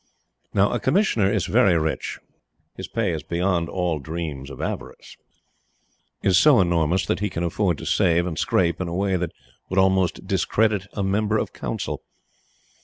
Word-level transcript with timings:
Now 0.51 0.71
a 0.71 0.79
Commissioner 0.79 1.31
is 1.31 1.45
very 1.45 1.77
rich. 1.77 2.17
His 2.75 2.87
pay 2.87 3.11
is 3.11 3.21
beyond 3.21 3.67
the 3.67 3.99
dreams 4.01 4.49
of 4.49 4.59
avarice 4.59 5.15
is 6.23 6.39
so 6.39 6.59
enormous 6.59 7.05
that 7.05 7.19
he 7.19 7.29
can 7.29 7.43
afford 7.43 7.77
to 7.77 7.85
save 7.85 8.25
and 8.25 8.35
scrape 8.35 8.81
in 8.81 8.87
a 8.87 8.95
way 8.95 9.15
that 9.15 9.29
would 9.69 9.77
almost 9.77 10.25
discredit 10.25 10.87
a 10.93 11.03
Member 11.03 11.37
of 11.37 11.53
Council. 11.53 12.01